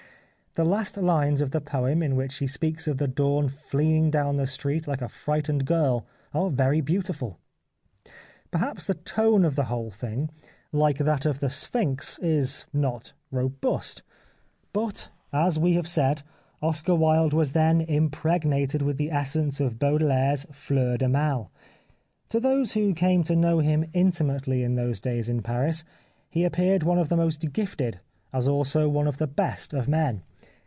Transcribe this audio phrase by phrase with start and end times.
[0.55, 4.35] The last lines of the poem in which he speaks of the dawn fleeing down
[4.35, 7.39] the street like a frightened girl are very beautiful.
[8.51, 10.29] Perhaps the tone of the whole thing,
[10.73, 14.03] like that of" The Sphynx," is not" robust,"
[14.73, 15.75] but, as we 239
[16.15, 19.61] The Life of Oscar Wilde have said, Oscar Wilde was then impregnated with the essence
[19.61, 21.45] of Baudelaire's Fleurs du Mai.
[22.27, 25.85] To those who came to know him intimately in those days in Paris
[26.29, 28.01] he appeared one of the most gifted
[28.33, 30.23] as also one of the best of men.